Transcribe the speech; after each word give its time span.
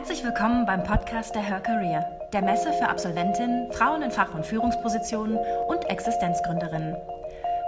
Herzlich 0.00 0.24
willkommen 0.24 0.64
beim 0.64 0.82
Podcast 0.82 1.34
der 1.34 1.42
Her 1.42 1.60
Career, 1.60 2.28
der 2.32 2.40
Messe 2.40 2.72
für 2.72 2.88
Absolventinnen, 2.88 3.70
Frauen 3.70 4.00
in 4.00 4.10
Fach- 4.10 4.32
und 4.32 4.46
Führungspositionen 4.46 5.36
und 5.68 5.84
Existenzgründerinnen. 5.90 6.96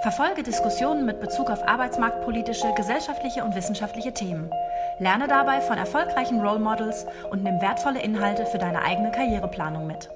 Verfolge 0.01 0.43
Diskussionen 0.43 1.05
mit 1.05 1.21
Bezug 1.21 1.51
auf 1.51 1.63
arbeitsmarktpolitische, 1.69 2.73
gesellschaftliche 2.75 3.45
und 3.45 3.55
wissenschaftliche 3.55 4.15
Themen. 4.15 4.51
Lerne 4.99 5.29
dabei 5.29 5.61
von 5.61 5.77
erfolgreichen 5.77 6.41
Role 6.41 6.59
Models 6.59 7.05
und 7.31 7.43
nimm 7.43 7.61
wertvolle 7.61 8.01
Inhalte 8.01 8.47
für 8.47 8.57
deine 8.57 8.81
eigene 8.81 9.11
Karriereplanung 9.11 9.87
mit. 9.87 10.09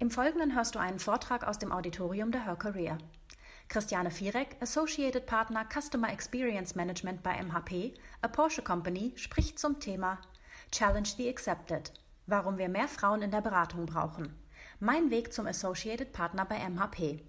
Im 0.00 0.10
Folgenden 0.10 0.56
hörst 0.56 0.74
du 0.74 0.80
einen 0.80 0.98
Vortrag 0.98 1.46
aus 1.46 1.60
dem 1.60 1.70
Auditorium 1.70 2.32
der 2.32 2.46
Her 2.46 2.56
Career. 2.56 2.98
Christiane 3.68 4.10
Vierek, 4.10 4.56
Associated 4.60 5.24
Partner 5.26 5.66
Customer 5.72 6.12
Experience 6.12 6.74
Management 6.74 7.22
bei 7.22 7.40
MHP, 7.40 7.94
a 8.22 8.28
Porsche 8.28 8.62
Company, 8.62 9.12
spricht 9.14 9.60
zum 9.60 9.78
Thema 9.78 10.18
Challenge 10.74 11.06
the 11.16 11.28
Accepted. 11.28 11.92
Warum 12.26 12.58
wir 12.58 12.68
mehr 12.68 12.88
Frauen 12.88 13.22
in 13.22 13.30
der 13.30 13.40
Beratung 13.40 13.86
brauchen. 13.86 14.34
Mein 14.80 15.08
Weg 15.12 15.32
zum 15.32 15.46
Associated 15.46 16.10
Partner 16.10 16.44
bei 16.44 16.58
MHP. 16.68 17.22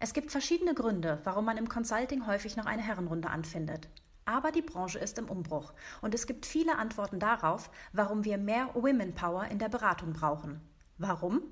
Es 0.00 0.12
gibt 0.12 0.32
verschiedene 0.32 0.74
Gründe, 0.74 1.20
warum 1.22 1.44
man 1.44 1.56
im 1.56 1.68
Consulting 1.68 2.26
häufig 2.26 2.56
noch 2.56 2.66
eine 2.66 2.82
Herrenrunde 2.82 3.30
anfindet. 3.30 3.88
Aber 4.24 4.50
die 4.50 4.60
Branche 4.60 4.98
ist 4.98 5.18
im 5.18 5.30
Umbruch 5.30 5.72
und 6.00 6.16
es 6.16 6.26
gibt 6.26 6.44
viele 6.44 6.78
Antworten 6.78 7.20
darauf, 7.20 7.70
warum 7.92 8.24
wir 8.24 8.38
mehr 8.38 8.70
Women 8.74 9.14
Power 9.14 9.44
in 9.44 9.60
der 9.60 9.68
Beratung 9.68 10.12
brauchen. 10.12 10.60
Warum? 10.98 11.42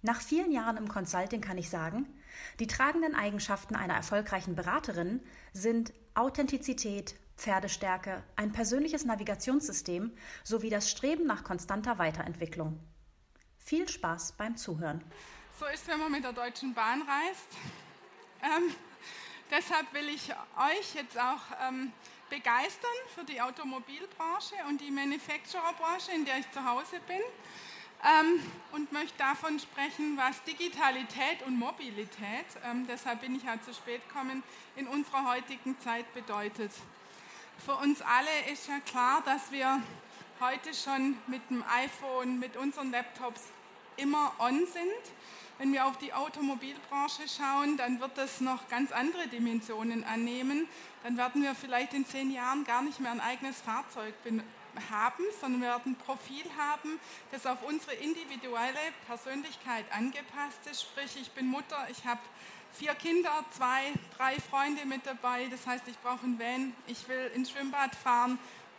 Nach 0.00 0.20
vielen 0.20 0.50
Jahren 0.50 0.76
im 0.76 0.88
Consulting 0.88 1.40
kann 1.40 1.56
ich 1.56 1.70
sagen, 1.70 2.08
die 2.58 2.66
tragenden 2.66 3.14
Eigenschaften 3.14 3.76
einer 3.76 3.94
erfolgreichen 3.94 4.56
Beraterin 4.56 5.20
sind 5.52 5.92
Authentizität, 6.14 7.14
Pferdestärke, 7.36 8.22
ein 8.36 8.52
persönliches 8.52 9.04
Navigationssystem 9.04 10.12
sowie 10.44 10.70
das 10.70 10.90
Streben 10.90 11.26
nach 11.26 11.44
konstanter 11.44 11.98
Weiterentwicklung. 11.98 12.78
Viel 13.58 13.88
Spaß 13.88 14.32
beim 14.32 14.56
Zuhören. 14.56 15.02
So 15.58 15.66
ist, 15.66 15.86
wenn 15.86 15.98
man 15.98 16.10
mit 16.10 16.24
der 16.24 16.32
Deutschen 16.32 16.74
Bahn 16.74 17.02
reist. 17.02 17.48
Ähm, 18.42 18.74
deshalb 19.50 19.92
will 19.92 20.08
ich 20.08 20.30
euch 20.30 20.94
jetzt 20.94 21.18
auch 21.18 21.40
ähm, 21.68 21.92
begeistern 22.28 22.90
für 23.14 23.24
die 23.24 23.40
Automobilbranche 23.40 24.54
und 24.68 24.80
die 24.80 24.90
Manufacturerbranche, 24.90 26.12
in 26.12 26.24
der 26.24 26.38
ich 26.38 26.50
zu 26.50 26.64
Hause 26.64 26.98
bin. 27.06 27.20
Ähm, 28.04 28.42
und 28.72 28.90
möchte 28.90 29.16
davon 29.16 29.60
sprechen, 29.60 30.16
was 30.16 30.42
Digitalität 30.42 31.42
und 31.46 31.56
Mobilität, 31.56 32.46
ähm, 32.64 32.84
deshalb 32.88 33.20
bin 33.20 33.36
ich 33.36 33.46
halt 33.46 33.64
zu 33.64 33.72
spät 33.72 34.02
gekommen, 34.08 34.42
in 34.74 34.88
unserer 34.88 35.30
heutigen 35.30 35.78
Zeit 35.78 36.12
bedeutet. 36.12 36.72
Für 37.58 37.74
uns 37.76 38.02
alle 38.02 38.52
ist 38.52 38.68
ja 38.68 38.80
klar, 38.80 39.22
dass 39.24 39.52
wir 39.52 39.80
heute 40.40 40.74
schon 40.74 41.16
mit 41.28 41.48
dem 41.50 41.62
iPhone, 41.62 42.38
mit 42.38 42.56
unseren 42.56 42.90
Laptops 42.90 43.42
immer 43.96 44.32
on 44.38 44.66
sind. 44.66 45.02
Wenn 45.58 45.72
wir 45.72 45.86
auf 45.86 45.96
die 45.98 46.12
Automobilbranche 46.12 47.22
schauen, 47.28 47.76
dann 47.76 48.00
wird 48.00 48.18
das 48.18 48.40
noch 48.40 48.68
ganz 48.68 48.90
andere 48.90 49.28
Dimensionen 49.28 50.02
annehmen. 50.02 50.66
Dann 51.04 51.16
werden 51.16 51.42
wir 51.42 51.54
vielleicht 51.54 51.94
in 51.94 52.04
zehn 52.04 52.32
Jahren 52.32 52.64
gar 52.64 52.82
nicht 52.82 52.98
mehr 52.98 53.12
ein 53.12 53.20
eigenes 53.20 53.60
Fahrzeug 53.60 54.14
haben, 54.90 55.24
sondern 55.40 55.60
wir 55.60 55.68
werden 55.68 55.92
ein 55.92 56.04
Profil 56.04 56.44
haben, 56.58 56.98
das 57.30 57.46
auf 57.46 57.62
unsere 57.62 57.94
individuelle 57.94 58.92
Persönlichkeit 59.06 59.84
angepasst 59.92 60.58
ist. 60.70 60.82
Sprich, 60.82 61.16
ich 61.20 61.30
bin 61.32 61.46
Mutter, 61.46 61.86
ich 61.90 62.04
habe 62.06 62.20
vier 62.72 62.94
Kinder, 62.94 63.44
zwei, 63.56 63.92
drei 64.16 64.38
Freunde 64.40 64.84
mit 64.86 65.06
dabei. 65.06 65.46
Das 65.50 65.66
heißt, 65.66 65.86
ich 65.88 65.98
brauche 65.98 66.24
ein 66.26 66.38
Van, 66.38 66.74
ich 66.86 67.06
will 67.08 67.30
ins 67.34 67.50
Schwimmbad 67.50 67.94
fahren, 67.94 68.38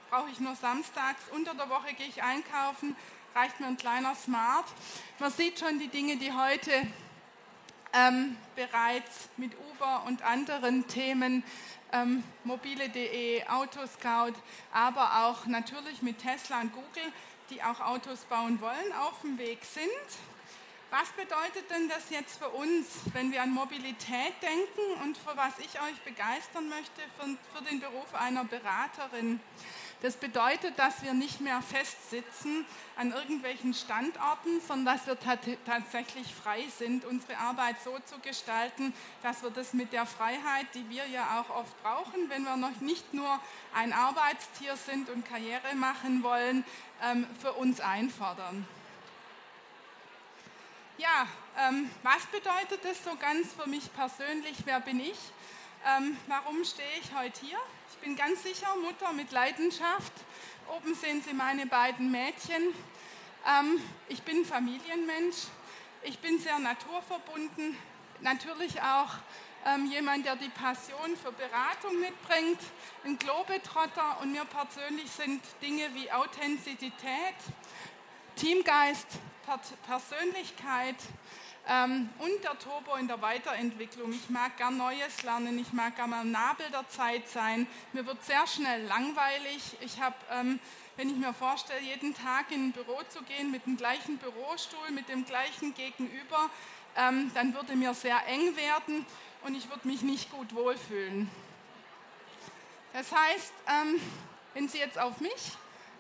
brauche 0.10 0.30
ich 0.32 0.40
nur 0.40 0.56
samstags. 0.56 1.22
Unter 1.32 1.54
der 1.54 1.70
Woche 1.70 1.94
gehe 1.94 2.08
ich 2.08 2.24
einkaufen, 2.24 2.96
reicht 3.36 3.60
mir 3.60 3.68
ein 3.68 3.78
kleiner 3.78 4.16
Smart. 4.16 4.66
Man 5.20 5.32
sieht 5.32 5.60
schon 5.60 5.80
die 5.80 5.88
Dinge, 5.88 6.18
die 6.18 6.32
heute 6.32 6.72
ähm, 7.94 8.36
bereits 8.56 9.30
mit 9.38 9.54
Uber 9.72 10.04
und 10.08 10.24
anderen 10.24 10.88
Themen 10.88 11.44
ähm, 11.92 12.24
mobile.de, 12.44 13.46
Autoscout, 13.48 14.34
aber 14.72 15.26
auch 15.26 15.46
natürlich 15.46 16.02
mit 16.02 16.20
Tesla 16.20 16.62
und 16.62 16.74
Google, 16.74 17.12
die 17.52 17.62
auch 17.62 17.80
Autos 17.80 18.22
bauen 18.22 18.60
wollen, 18.62 18.94
auf 19.00 19.22
dem 19.22 19.38
Weg 19.38 19.64
sind. 19.64 19.90
Was 20.94 21.10
bedeutet 21.10 21.72
denn 21.72 21.90
das 21.90 22.12
jetzt 22.12 22.38
für 22.38 22.50
uns, 22.50 22.86
wenn 23.14 23.32
wir 23.32 23.42
an 23.42 23.50
Mobilität 23.50 24.34
denken 24.44 25.02
und 25.02 25.18
für 25.18 25.36
was 25.36 25.58
ich 25.58 25.82
euch 25.82 26.00
begeistern 26.06 26.70
möchte, 26.70 27.02
für, 27.18 27.36
für 27.52 27.64
den 27.64 27.80
Beruf 27.80 28.14
einer 28.14 28.44
Beraterin? 28.44 29.40
Das 30.04 30.18
bedeutet, 30.18 30.78
dass 30.78 31.02
wir 31.02 31.16
nicht 31.16 31.42
mehr 31.42 31.64
festsitzen 31.64 32.64
an 32.96 33.12
irgendwelchen 33.12 33.74
Standorten, 33.74 34.62
sondern 34.62 34.96
dass 34.96 35.08
wir 35.08 35.18
tatsächlich 35.66 36.28
frei 36.36 36.64
sind, 36.78 37.06
unsere 37.06 37.40
Arbeit 37.40 37.78
so 37.84 37.98
zu 38.06 38.20
gestalten, 38.20 38.94
dass 39.24 39.42
wir 39.42 39.50
das 39.50 39.74
mit 39.74 39.94
der 39.94 40.06
Freiheit, 40.06 40.68
die 40.76 40.88
wir 40.92 41.08
ja 41.08 41.42
auch 41.42 41.56
oft 41.56 41.82
brauchen, 41.82 42.30
wenn 42.30 42.44
wir 42.44 42.56
noch 42.56 42.82
nicht 42.82 43.16
nur 43.16 43.40
ein 43.74 43.94
Arbeitstier 43.94 44.76
sind 44.76 45.10
und 45.10 45.28
Karriere 45.28 45.74
machen 45.74 46.22
wollen, 46.22 46.64
ähm, 47.02 47.26
für 47.42 47.54
uns 47.54 47.82
einfordern. 47.82 48.68
Ja, 51.04 51.28
ähm, 51.68 51.90
was 52.02 52.26
bedeutet 52.28 52.80
das 52.86 53.04
so 53.04 53.18
ganz 53.18 53.52
für 53.52 53.68
mich 53.68 53.92
persönlich? 53.94 54.56
Wer 54.64 54.80
bin 54.80 55.02
ich? 55.02 55.20
Ähm, 55.86 56.16
warum 56.28 56.64
stehe 56.64 56.88
ich 57.02 57.14
heute 57.14 57.46
hier? 57.46 57.60
bin 58.04 58.16
ganz 58.18 58.44
sicher 58.44 58.74
Mutter 58.82 59.12
mit 59.12 59.32
Leidenschaft. 59.32 60.14
Oben 60.76 60.96
sehen 60.96 61.22
Sie 61.22 61.34
meine 61.34 61.66
beiden 61.66 62.10
Mädchen. 62.10 62.62
Ähm, 63.46 63.82
ich 64.10 64.22
bin 64.24 64.46
Familienmensch. 64.46 65.48
Ich 66.04 66.20
bin 66.20 66.38
sehr 66.40 66.60
naturverbunden. 66.60 67.78
Natürlich 68.22 68.82
auch 68.82 69.12
ähm, 69.66 69.86
jemand, 69.86 70.26
der 70.26 70.38
die 70.38 70.50
Passion 70.50 71.18
für 71.22 71.32
Beratung 71.32 72.00
mitbringt. 72.00 72.60
Ein 73.04 73.18
Globetrotter. 73.18 74.20
Und 74.22 74.34
mir 74.34 74.46
persönlich 74.46 75.12
sind 75.12 75.42
Dinge 75.62 75.94
wie 75.96 76.12
Authentizität, 76.12 77.36
Teamgeist, 78.36 79.20
Persönlichkeit, 79.86 80.96
ähm, 81.68 82.10
und 82.20 82.44
der 82.44 82.60
Turbo 82.60 82.96
in 82.96 83.08
der 83.08 83.22
Weiterentwicklung. 83.22 84.12
Ich 84.12 84.30
mag 84.30 84.58
gern 84.58 84.78
Neues 84.78 85.24
lernen, 85.24 85.58
ich 85.58 85.72
mag 85.72 85.96
gern 85.96 86.14
am 86.14 86.32
Nabel 86.32 86.70
der 86.72 86.88
Zeit 86.90 87.30
sein. 87.30 87.68
Mir 87.94 88.06
wird 88.06 88.24
sehr 88.26 88.46
schnell 88.48 88.84
langweilig. 88.86 89.78
Ich 89.80 90.02
habe, 90.02 90.16
ähm, 90.32 90.60
wenn 90.98 91.10
ich 91.10 91.16
mir 91.16 91.34
vorstelle, 91.34 91.80
jeden 91.80 92.14
Tag 92.14 92.52
in 92.52 92.68
ein 92.68 92.72
Büro 92.74 93.00
zu 93.08 93.24
gehen 93.24 93.50
mit 93.50 93.66
dem 93.66 93.78
gleichen 93.78 94.18
Bürostuhl, 94.18 94.92
mit 94.92 95.08
dem 95.08 95.26
gleichen 95.26 95.74
Gegenüber, 95.74 96.50
ähm, 96.98 97.32
dann 97.34 97.54
würde 97.54 97.76
mir 97.76 97.94
sehr 97.94 98.26
eng 98.28 98.56
werden 98.58 99.06
und 99.44 99.56
ich 99.56 99.70
würde 99.70 99.88
mich 99.88 100.02
nicht 100.02 100.32
gut 100.32 100.54
wohlfühlen. 100.54 101.30
Das 102.92 103.10
heißt, 103.12 103.54
ähm, 103.68 104.02
wenn 104.54 104.68
Sie 104.68 104.80
jetzt 104.80 105.00
auf 105.00 105.20
mich 105.22 105.54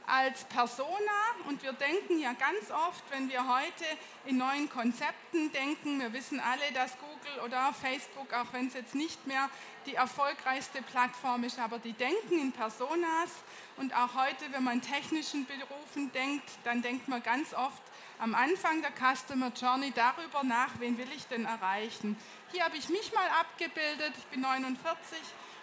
als 0.07 0.43
Persona. 0.45 0.89
Und 1.47 1.63
wir 1.63 1.73
denken 1.73 2.19
ja 2.19 2.33
ganz 2.33 2.71
oft, 2.71 3.03
wenn 3.09 3.29
wir 3.29 3.47
heute 3.47 3.85
in 4.25 4.37
neuen 4.37 4.69
Konzepten 4.69 5.51
denken, 5.51 5.99
wir 5.99 6.13
wissen 6.13 6.39
alle, 6.39 6.71
dass 6.73 6.97
Google 6.97 7.45
oder 7.45 7.73
Facebook, 7.73 8.31
auch 8.33 8.51
wenn 8.53 8.67
es 8.67 8.73
jetzt 8.73 8.95
nicht 8.95 9.25
mehr 9.27 9.49
die 9.85 9.95
erfolgreichste 9.95 10.81
Plattform 10.81 11.43
ist, 11.43 11.59
aber 11.59 11.79
die 11.79 11.93
denken 11.93 12.39
in 12.39 12.51
Personas. 12.51 13.29
Und 13.77 13.93
auch 13.95 14.13
heute, 14.15 14.51
wenn 14.51 14.63
man 14.63 14.81
technischen 14.81 15.45
Berufen 15.45 16.11
denkt, 16.11 16.49
dann 16.63 16.81
denkt 16.81 17.07
man 17.07 17.21
ganz 17.23 17.53
oft 17.53 17.81
am 18.19 18.35
Anfang 18.35 18.81
der 18.81 18.91
Customer 18.91 19.51
Journey 19.53 19.91
darüber 19.91 20.43
nach, 20.43 20.69
wen 20.79 20.97
will 20.97 21.07
ich 21.15 21.25
denn 21.27 21.45
erreichen. 21.45 22.17
Hier 22.51 22.63
habe 22.63 22.77
ich 22.77 22.87
mich 22.89 23.11
mal 23.13 23.27
abgebildet, 23.41 24.13
ich 24.17 24.25
bin 24.25 24.41
49, 24.41 25.17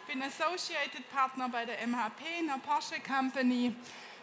bin 0.07 0.23
Associated 0.23 1.09
Partner 1.15 1.49
bei 1.49 1.65
der 1.65 1.87
MHP, 1.87 2.21
einer 2.41 2.59
Porsche 2.59 3.01
Company 3.01 3.75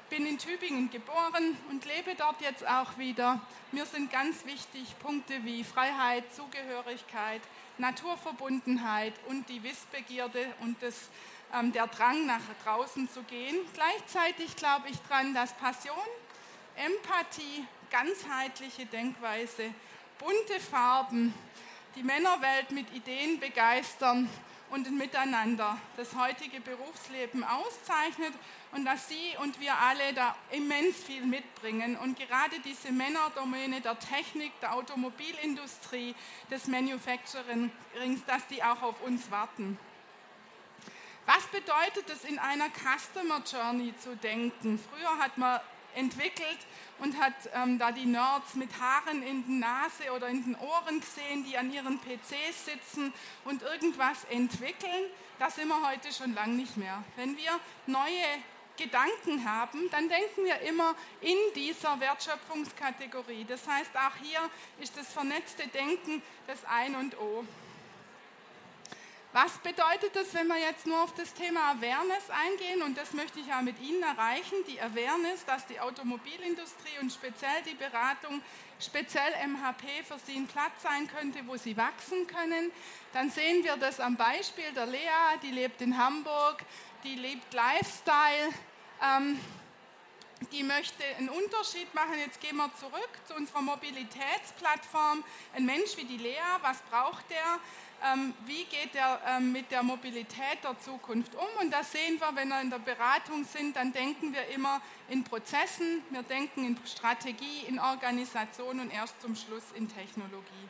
bin 0.10 0.26
in 0.26 0.38
Tübingen 0.38 0.90
geboren 0.90 1.58
und 1.70 1.86
lebe 1.86 2.16
dort 2.16 2.42
jetzt 2.42 2.66
auch 2.68 2.98
wieder. 2.98 3.42
Mir 3.72 3.86
sind 3.86 4.12
ganz 4.12 4.46
wichtig 4.46 4.98
Punkte 5.00 5.44
wie 5.44 5.64
Freiheit, 5.64 6.24
Zugehörigkeit, 6.34 7.42
Naturverbundenheit 7.78 9.14
und 9.28 9.48
die 9.50 9.62
Wissbegierde 9.64 10.46
und 10.62 10.82
das, 10.82 11.10
ähm, 11.54 11.72
der 11.74 11.88
Drang 11.88 12.26
nach 12.26 12.42
draußen 12.64 13.10
zu 13.10 13.22
gehen. 13.24 13.58
Gleichzeitig 13.74 14.56
glaube 14.56 14.90
ich 14.90 14.98
daran, 15.10 15.34
dass 15.34 15.54
Passion, 15.54 15.98
Empathie, 16.76 17.66
ganzheitliche 17.90 18.86
Denkweise, 18.86 19.74
bunte 20.20 20.60
Farben, 20.60 21.34
die 21.96 22.04
Männerwelt 22.04 22.72
mit 22.72 22.94
Ideen 22.94 23.40
begeistern 23.40 24.30
und 24.70 24.88
ein 24.88 24.98
Miteinander 24.98 25.78
das 25.96 26.16
heutige 26.16 26.60
Berufsleben 26.60 27.44
auszeichnet 27.44 28.34
und 28.74 28.86
dass 28.86 29.08
Sie 29.08 29.36
und 29.42 29.60
wir 29.60 29.78
alle 29.78 30.14
da 30.14 30.36
immens 30.52 30.98
viel 30.98 31.26
mitbringen. 31.26 31.98
Und 31.98 32.18
gerade 32.18 32.60
diese 32.66 32.92
Männerdomäne 32.92 33.82
der 33.82 33.98
Technik, 34.00 34.52
der 34.62 34.74
Automobilindustrie, 34.74 36.16
des 36.52 36.68
Manufacturings, 36.68 37.72
dass 38.26 38.46
die 38.48 38.62
auch 38.64 38.82
auf 38.82 39.02
uns 39.02 39.30
warten. 39.32 39.80
Was 41.26 41.46
bedeutet 41.48 42.10
es, 42.10 42.24
in 42.24 42.40
einer 42.40 42.70
Customer 42.70 43.42
Journey 43.46 43.94
zu 44.00 44.16
denken? 44.16 44.80
Früher 44.80 45.18
hat 45.18 45.38
man 45.38 45.60
entwickelt 45.96 46.60
und 47.00 47.20
hat 47.20 47.34
ähm, 47.54 47.78
da 47.80 47.92
die 47.92 48.06
Nerds 48.06 48.56
mit 48.56 48.70
Haaren 48.80 49.24
in 49.24 49.44
der 49.46 49.70
Nase 49.70 50.12
oder 50.16 50.28
in 50.28 50.44
den 50.44 50.56
Ohren 50.56 51.00
gesehen, 51.00 51.46
die 51.46 51.58
an 51.58 51.72
ihren 51.72 52.00
PCs 52.00 52.66
sitzen 52.66 53.14
und 53.46 53.62
irgendwas 53.62 54.24
entwickeln. 54.26 55.06
Das 55.40 55.56
sind 55.56 55.68
wir 55.68 55.88
heute 55.88 56.12
schon 56.12 56.34
lange 56.34 56.54
nicht 56.54 56.78
mehr. 56.78 57.04
Wenn 57.16 57.38
wir 57.38 57.52
neue 57.86 58.24
Gedanken 58.78 59.44
haben, 59.44 59.90
dann 59.92 60.08
denken 60.08 60.46
wir 60.46 60.60
immer 60.62 60.96
in 61.22 61.38
dieser 61.56 62.00
Wertschöpfungskategorie. 62.00 63.46
Das 63.46 63.68
heißt, 63.68 63.92
auch 63.96 64.16
hier 64.22 64.40
ist 64.80 64.96
das 64.96 65.12
vernetzte 65.12 65.68
Denken 65.68 66.22
das 66.46 66.64
Ein 66.66 66.96
und 66.96 67.18
O. 67.20 67.44
Was 69.40 69.56
bedeutet 69.60 70.16
das, 70.16 70.34
wenn 70.34 70.48
wir 70.48 70.58
jetzt 70.58 70.88
nur 70.88 71.00
auf 71.04 71.14
das 71.14 71.32
Thema 71.32 71.70
Awareness 71.70 72.28
eingehen? 72.32 72.82
Und 72.82 72.98
das 72.98 73.14
möchte 73.14 73.40
ich 73.40 73.46
ja 73.46 73.62
mit 73.62 73.80
Ihnen 73.80 74.02
erreichen, 74.02 74.56
die 74.68 74.82
Awareness, 74.82 75.46
dass 75.46 75.64
die 75.68 75.80
Automobilindustrie 75.80 76.98
und 77.00 77.14
speziell 77.14 77.62
die 77.70 77.76
Beratung, 77.76 78.42
speziell 78.80 79.32
MHP 79.48 80.04
für 80.06 80.18
Sie 80.26 80.38
ein 80.38 80.48
Platz 80.48 80.82
sein 80.82 81.08
könnte, 81.08 81.46
wo 81.46 81.56
Sie 81.56 81.78
wachsen 81.78 82.26
können. 82.26 82.72
Dann 83.14 83.30
sehen 83.30 83.64
wir 83.64 83.78
das 83.78 84.00
am 84.00 84.16
Beispiel 84.16 84.72
der 84.76 84.88
Lea, 84.88 85.38
die 85.44 85.52
lebt 85.52 85.84
in 85.84 85.96
Hamburg, 85.96 86.64
die 87.04 87.14
liebt 87.14 87.54
Lifestyle, 87.54 88.50
ähm, 89.04 89.40
die 90.52 90.64
möchte 90.64 91.04
einen 91.18 91.30
Unterschied 91.30 91.94
machen. 91.94 92.14
Jetzt 92.20 92.40
gehen 92.40 92.58
wir 92.58 92.72
zurück 92.76 93.10
zu 93.28 93.36
unserer 93.36 93.62
Mobilitätsplattform. 93.62 95.24
Ein 95.56 95.66
Mensch 95.66 95.98
wie 95.98 96.06
die 96.06 96.18
Lea, 96.18 96.60
was 96.62 96.82
braucht 96.84 97.30
der? 97.30 97.60
Ähm, 98.04 98.34
wie 98.46 98.66
geht 98.66 98.94
er 98.94 99.20
ähm, 99.28 99.52
mit 99.52 99.72
der 99.72 99.82
Mobilität 99.82 100.64
der 100.64 100.80
Zukunft 100.80 101.34
um. 101.34 101.48
Und 101.60 101.72
das 101.72 101.92
sehen 101.92 102.20
wir, 102.20 102.36
wenn 102.36 102.50
wir 102.50 102.62
in 102.62 102.70
der 102.70 102.78
Beratung 102.78 103.44
sind, 103.44 103.76
dann 103.76 103.92
denken 103.92 104.34
wir 104.34 104.48
immer 104.50 104.82
in 105.10 105.24
Prozessen, 105.24 106.04
wir 106.12 106.22
denken 106.22 106.64
in 106.64 106.80
Strategie, 106.86 107.66
in 107.68 107.80
Organisation 107.80 108.80
und 108.80 108.92
erst 108.92 109.20
zum 109.20 109.36
Schluss 109.36 109.64
in 109.74 109.92
Technologie. 109.92 110.70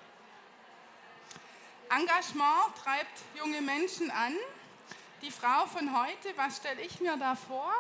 Engagement 1.90 2.76
treibt 2.82 3.24
junge 3.38 3.62
Menschen 3.62 4.10
an. 4.12 4.34
Die 5.22 5.32
Frau 5.32 5.66
von 5.66 6.00
heute, 6.00 6.30
was 6.38 6.58
stelle 6.58 6.82
ich 6.82 7.00
mir 7.02 7.18
da 7.18 7.36
vor? 7.36 7.74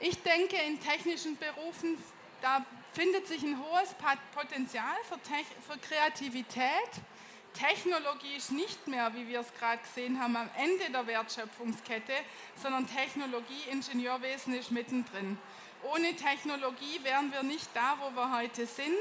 Ich 0.00 0.22
denke, 0.22 0.56
in 0.66 0.80
technischen 0.80 1.36
Berufen, 1.36 1.98
da 2.42 2.64
findet 2.92 3.26
sich 3.28 3.42
ein 3.42 3.58
hohes 3.58 3.94
Potenzial 4.34 4.96
für, 5.08 5.18
für 5.18 5.78
Kreativität 5.78 6.90
Technologie 7.54 8.36
ist 8.36 8.52
nicht 8.52 8.86
mehr, 8.86 9.12
wie 9.14 9.26
wir 9.28 9.40
es 9.40 9.52
gerade 9.54 9.82
gesehen 9.82 10.20
haben, 10.20 10.36
am 10.36 10.48
Ende 10.56 10.90
der 10.92 11.06
Wertschöpfungskette, 11.06 12.12
sondern 12.56 12.86
Technologie, 12.86 13.68
Ingenieurwesen 13.70 14.54
ist 14.54 14.70
mittendrin. 14.70 15.36
Ohne 15.82 16.14
Technologie 16.14 17.00
wären 17.02 17.32
wir 17.32 17.42
nicht 17.42 17.68
da, 17.74 17.96
wo 18.00 18.14
wir 18.14 18.36
heute 18.36 18.66
sind. 18.66 18.94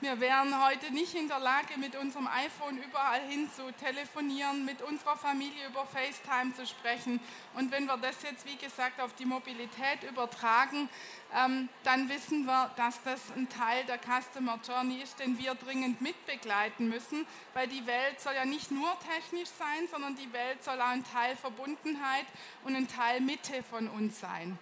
Wir 0.00 0.18
wären 0.20 0.62
heute 0.66 0.92
nicht 0.92 1.14
in 1.14 1.28
der 1.28 1.38
Lage, 1.38 1.78
mit 1.78 1.96
unserem 1.96 2.26
iPhone 2.26 2.76
überall 2.78 3.20
hin 3.22 3.48
zu 3.54 3.70
telefonieren, 3.72 4.64
mit 4.64 4.82
unserer 4.82 5.16
Familie 5.16 5.68
über 5.68 5.86
FaceTime 5.86 6.52
zu 6.54 6.66
sprechen. 6.66 7.20
Und 7.54 7.70
wenn 7.70 7.86
wir 7.86 7.96
das 7.96 8.22
jetzt, 8.22 8.44
wie 8.44 8.56
gesagt, 8.56 9.00
auf 9.00 9.14
die 9.14 9.24
Mobilität 9.24 10.02
übertragen, 10.02 10.88
ähm, 11.34 11.68
dann 11.84 12.08
wissen 12.08 12.44
wir, 12.44 12.70
dass 12.76 13.02
das 13.04 13.20
ein 13.36 13.48
Teil 13.48 13.84
der 13.84 13.98
Customer 13.98 14.58
Journey 14.66 15.00
ist, 15.00 15.20
den 15.20 15.38
wir 15.38 15.54
dringend 15.54 16.00
mitbegleiten 16.00 16.88
müssen, 16.88 17.24
weil 17.54 17.68
die 17.68 17.86
Welt 17.86 18.20
soll 18.20 18.34
ja 18.34 18.44
nicht 18.44 18.72
nur 18.72 18.94
technisch 19.00 19.50
sein, 19.58 19.88
sondern 19.90 20.16
die 20.16 20.32
Welt 20.32 20.62
soll 20.62 20.80
auch 20.80 20.88
ein 20.88 21.04
Teil 21.04 21.36
Verbundenheit 21.36 22.26
und 22.64 22.74
ein 22.74 22.88
Teil 22.88 23.20
Mitte 23.20 23.62
von 23.62 23.88
uns 23.88 24.20
sein. 24.20 24.58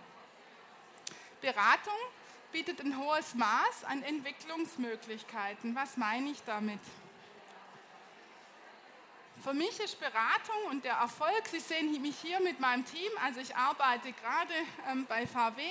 Beratung 1.41 1.99
bietet 2.53 2.81
ein 2.81 2.99
hohes 2.99 3.35
Maß 3.35 3.85
an 3.85 4.03
Entwicklungsmöglichkeiten. 4.03 5.75
Was 5.75 5.97
meine 5.97 6.31
ich 6.31 6.43
damit? 6.45 6.81
Für 9.43 9.55
mich 9.55 9.81
ist 9.81 9.99
Beratung 9.99 10.71
und 10.71 10.85
der 10.85 10.95
Erfolg, 10.95 11.49
Sie 11.51 11.59
sehen 11.59 12.01
mich 12.01 12.17
hier 12.23 12.39
mit 12.41 12.61
meinem 12.61 12.85
Team, 12.85 13.11
also 13.25 13.41
ich 13.41 13.57
arbeite 13.57 14.13
gerade 14.13 14.55
ähm, 14.89 15.05
bei 15.07 15.27
VW. 15.27 15.63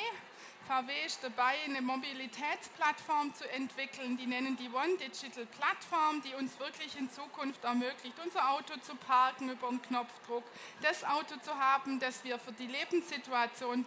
VW 0.68 0.92
ist 1.06 1.24
dabei, 1.24 1.56
eine 1.66 1.82
Mobilitätsplattform 1.82 3.34
zu 3.34 3.50
entwickeln. 3.50 4.18
Die 4.18 4.26
nennen 4.26 4.58
die 4.58 4.70
One 4.70 4.98
Digital 4.98 5.46
Plattform, 5.46 6.22
die 6.22 6.34
uns 6.36 6.60
wirklich 6.60 6.98
in 6.98 7.10
Zukunft 7.10 7.64
ermöglicht, 7.64 8.16
unser 8.24 8.50
Auto 8.52 8.78
zu 8.82 8.96
parken 8.96 9.50
über 9.50 9.70
einen 9.70 9.82
Knopfdruck, 9.82 10.44
das 10.82 11.04
Auto 11.04 11.38
zu 11.42 11.58
haben, 11.58 12.00
das 12.00 12.24
wir 12.24 12.40
für 12.40 12.52
die 12.54 12.68
Lebenssituation 12.68 13.86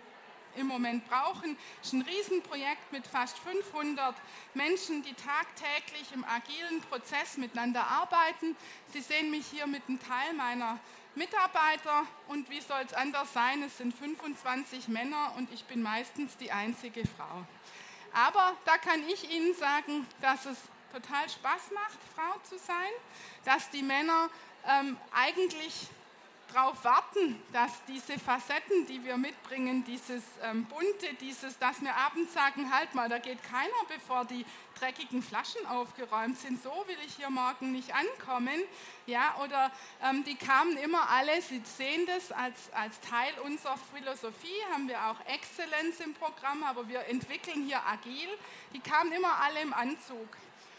im 0.57 0.67
Moment 0.67 1.09
brauchen. 1.09 1.57
Es 1.81 1.89
ist 1.89 1.93
ein 1.95 2.03
Riesenprojekt 2.03 2.93
mit 2.93 3.07
fast 3.07 3.39
500 3.39 4.15
Menschen, 4.55 5.03
die 5.03 5.15
tagtäglich 5.15 6.13
im 6.13 6.25
agilen 6.25 6.81
Prozess 6.89 7.37
miteinander 7.37 7.87
arbeiten. 7.87 8.57
Sie 8.93 9.01
sehen 9.01 9.31
mich 9.31 9.47
hier 9.47 9.67
mit 9.67 9.83
einem 9.89 10.01
Teil 10.01 10.33
meiner 10.35 10.79
Mitarbeiter 11.15 12.07
und 12.29 12.51
wie 12.51 12.61
soll 12.61 12.83
es 12.85 12.93
anders 12.93 13.33
sein? 13.33 13.63
Es 13.63 13.79
sind 13.79 13.95
25 13.95 14.89
Männer 14.89 15.33
und 15.37 15.53
ich 15.53 15.65
bin 15.65 15.83
meistens 15.83 16.37
die 16.37 16.51
einzige 16.51 17.03
Frau. 17.17 17.45
Aber 18.13 18.57
da 18.65 18.79
kann 18.79 19.01
ich 19.09 19.31
Ihnen 19.31 19.55
sagen, 19.55 20.07
dass 20.21 20.47
es 20.47 20.59
total 20.93 21.29
Spaß 21.29 21.73
macht, 21.73 21.99
Frau 22.15 22.39
zu 22.49 22.59
sein, 22.59 22.93
dass 23.45 23.71
die 23.71 23.83
Männer 23.83 24.29
ähm, 24.67 24.97
eigentlich 25.13 25.89
darauf 26.55 26.85
warten, 26.85 27.43
dass 27.53 27.73
diese 27.89 28.19
Facetten, 28.19 28.87
die 28.87 29.05
wir 29.05 29.17
mitbringen, 29.17 29.85
dieses 29.85 30.23
ähm, 30.43 30.65
Bunte, 30.67 31.13
dieses, 31.21 31.59
dass 31.59 31.81
wir 31.83 31.95
abends 31.95 32.33
sagen, 32.33 32.73
halt 32.73 32.95
mal, 32.95 33.09
da 33.09 33.19
geht 33.19 33.43
keiner, 33.43 33.73
bevor 33.89 34.25
die 34.25 34.45
dreckigen 34.79 35.23
Flaschen 35.23 35.67
aufgeräumt 35.67 36.39
sind, 36.39 36.63
so 36.63 36.71
will 36.87 36.97
ich 37.07 37.15
hier 37.17 37.31
morgen 37.31 37.73
nicht 37.73 37.93
ankommen. 37.95 38.61
Ja, 39.07 39.37
oder 39.43 39.71
ähm, 40.03 40.25
die 40.25 40.37
kamen 40.37 40.77
immer 40.79 41.09
alle, 41.11 41.43
Sie 41.43 41.61
sehen 41.65 42.07
das 42.07 42.33
als, 42.33 42.73
als 42.73 43.01
Teil 43.01 43.33
unserer 43.45 43.79
Philosophie, 43.95 44.61
haben 44.73 44.89
wir 44.89 45.07
auch 45.07 45.27
Exzellenz 45.27 46.01
im 46.01 46.15
Programm, 46.15 46.63
aber 46.65 46.89
wir 46.89 47.05
entwickeln 47.07 47.65
hier 47.67 47.85
agil. 47.87 48.29
Die 48.73 48.81
kamen 48.81 49.13
immer 49.13 49.41
alle 49.41 49.61
im 49.61 49.75
Anzug. 49.75 50.29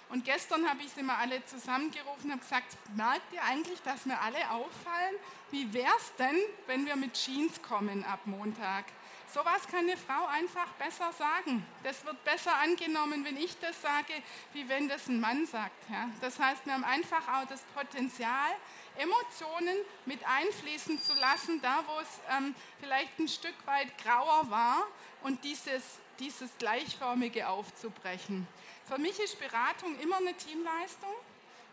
Und 0.09 0.23
gestern 0.23 0.69
habe 0.69 0.81
ich 0.83 0.91
sie 0.91 1.03
mal 1.03 1.17
alle 1.17 1.43
zusammengerufen 1.45 2.31
und 2.31 2.39
gesagt, 2.39 2.77
merkt 2.95 3.33
ihr 3.33 3.43
eigentlich, 3.43 3.81
dass 3.81 4.05
mir 4.05 4.19
alle 4.19 4.49
auffallen? 4.51 5.15
Wie 5.51 5.71
wäre 5.73 5.93
es 5.97 6.15
denn, 6.15 6.37
wenn 6.67 6.85
wir 6.85 6.95
mit 6.95 7.13
Jeans 7.13 7.61
kommen 7.61 8.03
ab 8.05 8.19
Montag? 8.25 8.85
Sowas 9.33 9.67
kann 9.69 9.79
eine 9.79 9.97
Frau 9.97 10.27
einfach 10.27 10.67
besser 10.73 11.11
sagen. 11.11 11.65
Das 11.83 12.05
wird 12.05 12.23
besser 12.23 12.55
angenommen, 12.55 13.25
wenn 13.25 13.35
ich 13.35 13.59
das 13.59 13.81
sage, 13.81 14.13
wie 14.53 14.69
wenn 14.69 14.87
das 14.87 15.07
ein 15.07 15.19
Mann 15.19 15.45
sagt. 15.45 15.89
Ja? 15.89 16.09
Das 16.21 16.39
heißt, 16.39 16.65
wir 16.65 16.73
haben 16.73 16.85
einfach 16.85 17.27
auch 17.27 17.45
das 17.47 17.61
Potenzial, 17.73 18.51
Emotionen 18.97 19.75
mit 20.05 20.25
einfließen 20.25 21.01
zu 21.01 21.13
lassen, 21.15 21.61
da 21.61 21.83
wo 21.85 21.99
es 21.99 22.07
ähm, 22.37 22.55
vielleicht 22.79 23.19
ein 23.19 23.27
Stück 23.27 23.55
weit 23.65 23.97
grauer 23.97 24.49
war 24.49 24.87
und 25.25 25.43
dieses, 25.43 25.83
dieses 26.19 26.55
Gleichförmige 26.59 27.49
aufzubrechen. 27.49 28.47
Für 28.87 28.99
mich 28.99 29.19
ist 29.19 29.39
Beratung 29.39 29.97
immer 29.99 30.17
eine 30.17 30.35
Teamleistung. 30.35 31.09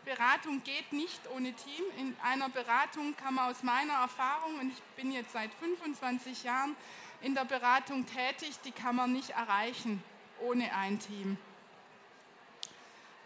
Beratung 0.05 0.63
geht 0.63 0.91
nicht 0.91 1.21
ohne 1.35 1.53
Team. 1.53 1.83
In 1.99 2.17
einer 2.23 2.49
Beratung 2.49 3.15
kann 3.15 3.35
man 3.35 3.51
aus 3.51 3.61
meiner 3.61 3.93
Erfahrung, 3.93 4.59
und 4.59 4.71
ich 4.71 4.81
bin 4.95 5.11
jetzt 5.11 5.33
seit 5.33 5.53
25 5.53 6.43
Jahren 6.43 6.75
in 7.21 7.35
der 7.35 7.45
Beratung 7.45 8.07
tätig, 8.07 8.55
die 8.65 8.71
kann 8.71 8.95
man 8.95 9.13
nicht 9.13 9.29
erreichen 9.29 10.03
ohne 10.41 10.73
ein 10.75 10.99
Team. 10.99 11.37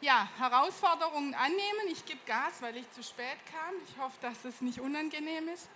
Ja, 0.02 0.30
Herausforderungen 0.38 1.34
annehmen. 1.36 1.88
Ich 1.90 2.04
gebe 2.06 2.20
Gas, 2.26 2.62
weil 2.62 2.76
ich 2.76 2.92
zu 2.92 3.02
spät 3.02 3.38
kam. 3.50 3.74
Ich 3.88 3.98
hoffe, 3.98 4.18
dass 4.22 4.44
es 4.44 4.60
nicht 4.60 4.82
unangenehm 4.82 5.48
ist. 5.48 5.70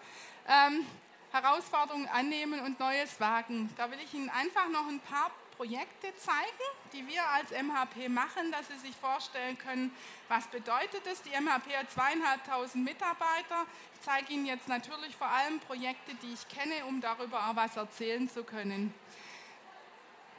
Ähm, 0.46 0.86
Herausforderungen 1.32 2.08
annehmen 2.10 2.60
und 2.62 2.80
Neues 2.80 3.20
wagen. 3.20 3.70
Da 3.78 3.90
will 3.90 4.00
ich 4.04 4.14
Ihnen 4.14 4.30
einfach 4.30 4.68
noch 4.70 4.88
ein 4.88 5.00
paar 5.00 5.32
Projekte 5.56 6.14
zeigen, 6.18 6.66
die 6.92 7.08
wir 7.08 7.26
als 7.30 7.52
MHP 7.52 8.10
machen, 8.10 8.52
dass 8.52 8.68
Sie 8.68 8.78
sich 8.80 8.96
vorstellen 8.96 9.58
können, 9.58 9.96
was 10.28 10.48
bedeutet 10.48 11.06
es. 11.06 11.22
Die 11.22 11.30
MHP 11.30 11.78
hat 11.78 11.92
zweieinhalbtausend 11.92 12.84
Mitarbeiter. 12.84 13.66
Ich 13.94 14.02
zeige 14.02 14.34
Ihnen 14.34 14.46
jetzt 14.46 14.68
natürlich 14.68 15.16
vor 15.16 15.28
allem 15.28 15.60
Projekte, 15.60 16.16
die 16.16 16.34
ich 16.34 16.48
kenne, 16.50 16.86
um 16.88 17.00
darüber 17.00 17.48
auch 17.48 17.56
was 17.56 17.78
erzählen 17.78 18.28
zu 18.28 18.44
können. 18.44 18.94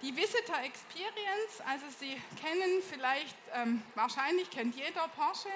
Die 0.02 0.14
Visitor 0.16 0.58
Experience, 0.58 1.62
also 1.66 1.86
Sie 2.00 2.20
kennen 2.40 2.82
vielleicht, 2.90 3.36
ähm, 3.54 3.82
wahrscheinlich 3.94 4.50
kennt 4.50 4.74
jeder 4.74 5.06
Porsche 5.16 5.48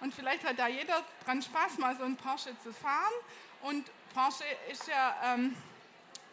und 0.00 0.14
vielleicht 0.14 0.44
hat 0.44 0.58
da 0.58 0.66
jeder 0.66 1.04
dran 1.24 1.42
Spaß, 1.42 1.78
mal 1.78 1.94
so 1.96 2.02
einen 2.02 2.16
Porsche 2.16 2.56
zu 2.62 2.72
fahren. 2.72 3.12
Und 3.60 3.84
Porsche 4.14 4.44
ist 4.70 4.86
ja 4.88 5.34
ähm, 5.34 5.56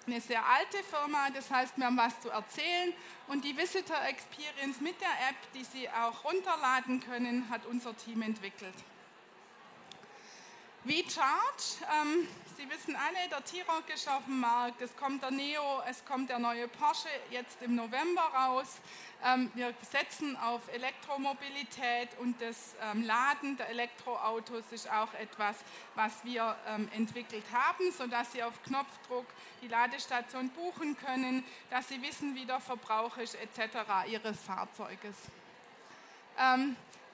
eine 0.06 0.22
sehr 0.22 0.44
alte 0.46 0.84
Firma, 0.84 1.30
das 1.30 1.50
heißt, 1.50 1.78
wir 1.78 1.86
haben 1.86 1.98
was 1.98 2.20
zu 2.20 2.30
erzählen. 2.30 2.94
Und 3.28 3.44
die 3.46 3.56
Visitor 3.56 3.98
Experience 4.08 4.82
mit 4.82 5.00
der 5.00 5.30
App, 5.30 5.36
die 5.54 5.64
Sie 5.64 5.88
auch 5.90 6.24
runterladen 6.24 7.00
können, 7.00 7.50
hat 7.50 7.66
unser 7.66 7.96
Team 7.96 8.22
entwickelt. 8.22 8.74
V-Charge, 10.86 11.86
ähm, 12.02 12.28
Sie 12.60 12.70
wissen 12.70 12.94
alle, 12.94 13.30
der 13.30 13.42
T-Rock 13.42 13.90
ist 13.94 14.10
auf 14.10 14.26
dem 14.26 14.42
Markt, 14.42 14.82
es 14.82 14.94
kommt 14.98 15.24
der 15.24 15.32
Neo, 15.32 15.82
es 15.90 16.04
kommt 16.04 16.30
der 16.30 16.40
neue 16.40 16.68
Porsche 16.68 17.08
jetzt 17.32 17.62
im 17.62 17.76
November 17.76 18.22
raus. 18.22 18.80
Ähm, 19.24 19.50
wir 19.56 19.74
setzen 19.90 20.36
auf 20.36 20.62
Elektromobilität 20.74 22.10
und 22.20 22.42
das 22.42 22.76
ähm, 22.82 23.04
Laden 23.04 23.56
der 23.56 23.70
Elektroautos 23.70 24.66
ist 24.72 24.92
auch 24.92 25.14
etwas, 25.14 25.56
was 25.96 26.12
wir 26.26 26.54
ähm, 26.68 26.90
entwickelt 26.94 27.46
haben, 27.54 27.94
sodass 27.94 28.34
Sie 28.34 28.44
auf 28.44 28.62
Knopfdruck 28.64 29.28
die 29.62 29.70
Ladestation 29.70 30.50
buchen 30.50 30.98
können, 30.98 31.46
dass 31.70 31.88
Sie 31.88 32.02
wissen, 32.02 32.36
wie 32.36 32.46
der 32.46 32.60
Verbrauch 32.60 33.16
ist 33.16 33.36
etc. 33.36 33.78
Ihres 34.12 34.38
Fahrzeuges. 34.38 35.16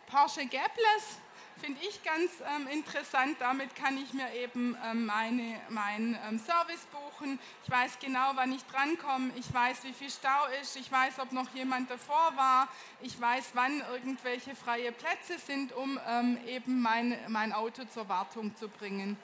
Porsche 0.08 0.48
Gapless 0.48 1.20
finde 1.60 1.80
ich 1.88 2.04
ganz 2.04 2.32
ähm, 2.56 2.68
interessant. 2.68 3.38
Damit 3.40 3.76
kann 3.76 3.98
ich 3.98 4.14
mir 4.14 4.32
eben 4.34 4.78
ähm, 4.86 5.06
meine, 5.06 5.60
meinen 5.70 6.18
ähm, 6.28 6.40
Service 6.40 6.86
buchen. 6.92 7.40
Ich 7.64 7.72
weiß 7.72 8.00
genau, 8.00 8.32
wann 8.36 8.52
ich 8.52 8.64
drankomme. 8.66 9.32
Ich 9.36 9.54
weiß, 9.54 9.84
wie 9.84 9.94
viel 9.94 10.10
Stau 10.10 10.46
ist. 10.62 10.76
Ich 10.76 10.92
weiß, 10.92 11.20
ob 11.20 11.32
noch 11.32 11.50
jemand 11.54 11.90
davor 11.90 12.34
war. 12.36 12.68
Ich 13.02 13.20
weiß, 13.20 13.52
wann 13.54 13.82
irgendwelche 13.92 14.56
freie 14.56 14.92
Plätze 14.92 15.40
sind, 15.40 15.74
um 15.74 16.00
ähm, 16.08 16.38
eben 16.48 16.82
mein, 16.82 17.18
mein 17.28 17.54
Auto 17.54 17.86
zur 17.86 18.10
Wartung 18.10 18.56
zu 18.56 18.68
bringen. 18.68 19.18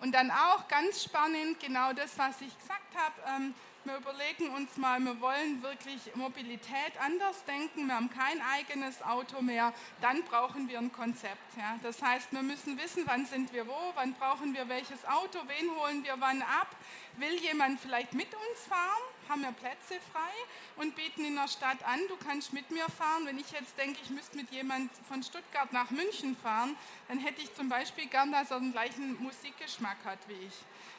Und 0.00 0.12
dann 0.12 0.30
auch 0.30 0.66
ganz 0.68 1.04
spannend, 1.04 1.60
genau 1.60 1.92
das, 1.92 2.18
was 2.18 2.40
ich 2.40 2.58
gesagt 2.58 2.94
habe 2.94 3.14
ähm, 3.36 3.54
wir 3.84 3.96
überlegen 3.96 4.54
uns 4.54 4.76
mal, 4.76 5.00
wir 5.00 5.20
wollen 5.20 5.62
wirklich 5.62 6.14
Mobilität 6.14 6.92
anders 7.00 7.44
denken, 7.44 7.86
wir 7.86 7.94
haben 7.94 8.10
kein 8.10 8.40
eigenes 8.42 9.02
Auto 9.02 9.40
mehr, 9.40 9.72
dann 10.00 10.22
brauchen 10.24 10.68
wir 10.68 10.78
ein 10.78 10.92
Konzept. 10.92 11.56
Ja. 11.56 11.78
Das 11.82 12.02
heißt, 12.02 12.32
wir 12.32 12.42
müssen 12.42 12.78
wissen, 12.78 13.04
wann 13.06 13.26
sind 13.26 13.52
wir 13.52 13.66
wo, 13.66 13.92
wann 13.94 14.14
brauchen 14.14 14.54
wir 14.54 14.68
welches 14.68 15.04
Auto, 15.06 15.38
wen 15.46 15.70
holen 15.76 16.04
wir 16.04 16.14
wann 16.18 16.42
ab, 16.42 16.68
will 17.16 17.34
jemand 17.40 17.80
vielleicht 17.80 18.12
mit 18.14 18.28
uns 18.34 18.66
fahren, 18.68 19.02
haben 19.30 19.42
wir 19.42 19.52
Plätze 19.52 19.94
frei 20.12 20.32
und 20.76 20.94
bieten 20.96 21.24
in 21.24 21.36
der 21.36 21.48
Stadt 21.48 21.82
an, 21.84 22.00
du 22.08 22.16
kannst 22.16 22.52
mit 22.52 22.70
mir 22.70 22.84
fahren. 22.90 23.24
Wenn 23.24 23.38
ich 23.38 23.50
jetzt 23.52 23.78
denke, 23.78 23.98
ich 24.02 24.10
müsste 24.10 24.36
mit 24.36 24.50
jemand 24.50 24.90
von 25.08 25.22
Stuttgart 25.22 25.72
nach 25.72 25.90
München 25.90 26.36
fahren, 26.36 26.76
dann 27.08 27.18
hätte 27.18 27.40
ich 27.40 27.54
zum 27.54 27.68
Beispiel 27.68 28.06
gern, 28.06 28.32
dass 28.32 28.50
er 28.50 28.58
den 28.58 28.72
gleichen 28.72 29.22
Musikgeschmack 29.22 29.98
hat 30.04 30.18
wie 30.28 30.46
ich 30.46 30.54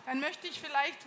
dann 0.06 0.20
möchte 0.20 0.48
ich 0.48 0.60
vielleicht 0.60 0.98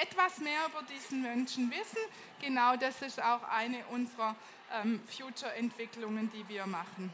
etwas 0.00 0.38
mehr 0.38 0.66
über 0.66 0.82
diesen 0.82 1.22
Menschen 1.22 1.70
wissen. 1.70 1.98
Genau 2.40 2.76
das 2.76 3.02
ist 3.02 3.22
auch 3.22 3.42
eine 3.44 3.84
unserer 3.86 4.34
ähm, 4.72 5.00
Future-Entwicklungen, 5.06 6.30
die 6.32 6.48
wir 6.48 6.66
machen. 6.66 7.12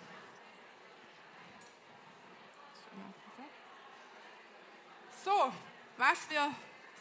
So, 5.25 5.53
was 5.97 6.31
wir 6.31 6.51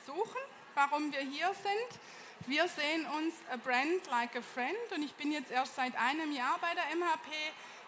suchen, 0.05 0.41
warum 0.73 1.11
wir 1.11 1.21
hier 1.21 1.53
sind. 1.53 1.99
Wir 2.45 2.67
sehen 2.67 3.05
uns 3.17 3.33
a 3.51 3.57
brand 3.57 4.05
like 4.09 4.35
a 4.35 4.41
friend 4.41 4.77
und 4.95 5.03
ich 5.03 5.13
bin 5.15 5.31
jetzt 5.31 5.51
erst 5.51 5.75
seit 5.75 5.95
einem 5.97 6.31
Jahr 6.31 6.57
bei 6.59 6.73
der 6.73 6.95
MHP 6.95 7.31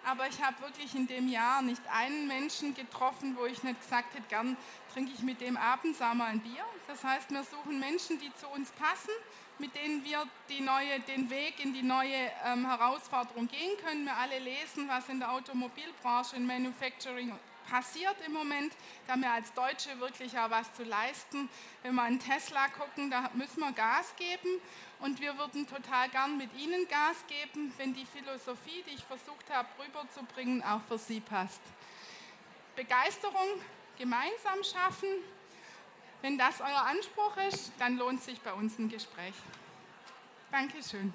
aber 0.06 0.27
ich 0.27 0.41
habe 0.41 0.62
wirklich 0.62 0.96
in 0.96 1.08
dem 1.08 1.27
Jahr 1.27 1.62
nicht 1.62 1.82
einen 1.91 2.27
Menschen 2.27 2.74
getroffen, 2.74 3.36
wo 3.38 3.46
ich 3.46 3.63
nicht 3.63 3.79
gesagt 3.82 4.13
hätte, 4.13 4.27
gern 4.29 4.58
trinke 4.94 5.12
ich 5.13 5.22
mit 5.22 5.41
dem 5.41 5.58
abends 5.58 6.01
einmal 6.01 6.29
ein 6.29 6.39
Bier. 6.39 6.63
Das 6.88 7.03
heißt, 7.03 7.32
wir 7.32 7.44
suchen 7.44 7.79
Menschen, 7.79 8.20
die 8.20 8.34
zu 8.36 8.48
uns 8.48 8.72
passen, 8.72 9.12
mit 9.60 9.75
denen 9.75 10.03
wir 10.06 10.24
neue, 10.62 11.00
den 11.01 11.29
Weg 11.29 11.63
in 11.63 11.74
die 11.74 11.84
neue 11.84 12.32
ähm, 12.46 12.65
Herausforderung 12.65 13.48
gehen 13.48 13.77
können. 13.86 14.06
Wir 14.06 14.15
alle 14.15 14.39
lesen, 14.39 14.88
was 14.88 15.10
in 15.10 15.20
der 15.20 15.32
Automobilbranche, 15.32 16.38
in 16.38 16.46
Manufacturing 16.46 17.32
passiert 17.70 18.16
im 18.26 18.34
Moment. 18.34 18.74
Da 19.06 19.14
haben 19.14 19.22
wir 19.22 19.32
als 19.32 19.54
Deutsche 19.54 20.00
wirklich 20.00 20.38
auch 20.38 20.50
was 20.50 20.74
zu 20.74 20.84
leisten. 20.84 21.50
Wenn 21.84 21.96
wir 21.96 22.04
an 22.04 22.20
Tesla 22.20 22.68
gucken, 22.70 23.12
da 23.12 23.30
müssen 23.34 23.60
wir 23.60 23.72
Gas 23.72 24.14
geben 24.16 24.62
und 25.00 25.20
wir 25.20 25.38
würden 25.38 25.68
total 25.68 26.10
gern 26.10 26.38
mit 26.38 26.54
Ihnen 26.58 26.88
Gas 26.88 27.24
geben, 27.28 27.74
wenn 27.78 27.94
die 27.94 28.06
Philosophie, 28.06 28.84
die 28.88 28.96
ich 28.96 29.04
versucht 29.04 29.50
habe 29.50 29.68
rüberzubringen, 29.84 30.64
auch 30.64 30.82
für 30.88 30.98
Sie 30.98 31.20
passt. 31.20 31.62
Begeisterung 32.76 33.62
gemeinsam 33.98 34.64
schaffen. 34.64 35.10
Wenn 36.22 36.38
das 36.38 36.60
euer 36.60 36.86
Anspruch 36.86 37.36
ist, 37.50 37.72
dann 37.80 37.98
lohnt 37.98 38.24
sich 38.24 38.42
bei 38.42 38.54
uns 38.54 38.78
ein 38.78 38.90
Gespräch. 38.90 39.36
Dankeschön. 40.52 41.14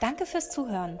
Danke 0.00 0.26
fürs 0.26 0.50
Zuhören. 0.50 1.00